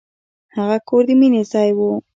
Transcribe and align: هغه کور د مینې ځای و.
هغه 0.57 0.77
کور 0.87 1.01
د 1.07 1.09
مینې 1.19 1.41
ځای 1.51 1.69
و. 1.77 1.79